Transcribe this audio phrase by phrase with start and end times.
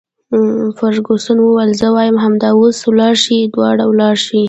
[0.77, 4.39] فرګوسن وویل: زه وایم همدا اوس ولاړ شئ، دواړه ولاړ شئ.